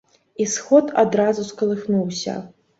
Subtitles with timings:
[0.45, 2.39] І сход адразу скалыхнуўся.